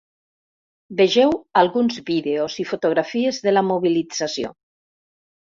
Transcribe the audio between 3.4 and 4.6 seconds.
de la mobilització.